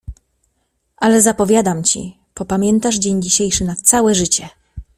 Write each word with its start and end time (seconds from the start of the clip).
Ale 0.97 1.21
zapowiadam 1.21 1.83
ci… 1.83 2.17
popamiętasz 2.33 2.97
dzień 2.99 3.21
dzisiejszy 3.21 3.65
na 3.65 3.75
całe 3.75 4.15
życie! 4.15 4.49